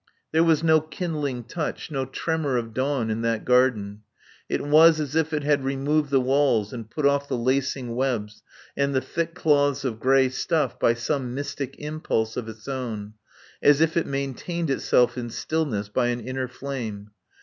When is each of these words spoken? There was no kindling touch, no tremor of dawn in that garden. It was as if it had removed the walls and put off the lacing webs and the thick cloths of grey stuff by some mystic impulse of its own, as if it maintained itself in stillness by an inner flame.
There 0.31 0.43
was 0.43 0.63
no 0.63 0.81
kindling 0.81 1.43
touch, 1.43 1.91
no 1.91 2.05
tremor 2.05 2.57
of 2.57 2.73
dawn 2.73 3.11
in 3.11 3.21
that 3.21 3.45
garden. 3.45 4.01
It 4.49 4.61
was 4.63 4.99
as 4.99 5.15
if 5.15 5.31
it 5.31 5.43
had 5.43 5.63
removed 5.63 6.09
the 6.09 6.19
walls 6.19 6.73
and 6.73 6.89
put 6.89 7.05
off 7.05 7.27
the 7.27 7.37
lacing 7.37 7.93
webs 7.93 8.41
and 8.75 8.95
the 8.95 9.01
thick 9.01 9.35
cloths 9.35 9.85
of 9.85 9.99
grey 9.99 10.29
stuff 10.29 10.79
by 10.79 10.95
some 10.95 11.35
mystic 11.35 11.75
impulse 11.77 12.35
of 12.35 12.49
its 12.49 12.67
own, 12.67 13.13
as 13.61 13.79
if 13.79 13.95
it 13.95 14.07
maintained 14.07 14.71
itself 14.71 15.19
in 15.19 15.29
stillness 15.29 15.87
by 15.87 16.07
an 16.07 16.19
inner 16.21 16.47
flame. 16.47 17.11